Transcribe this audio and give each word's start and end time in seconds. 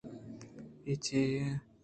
اے 0.85 0.93
چے 1.03 1.19
بے؟ 1.31 1.41